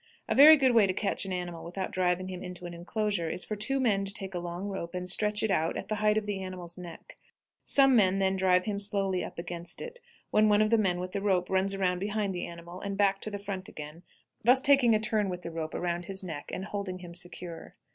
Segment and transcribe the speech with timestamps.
[0.27, 3.45] A very good way to catch an animal without driving him into an inclosure is
[3.45, 6.17] for two men to take a long rope and stretch it out at the height
[6.17, 7.19] of the animal's neck;
[7.63, 9.99] some men then drive him slowly up against it,
[10.31, 13.21] when one of the men with the rope runs around behind the animal and back
[13.21, 14.01] to the front again,
[14.43, 17.75] thus taking a turn with the rope around his neck and holding him secure.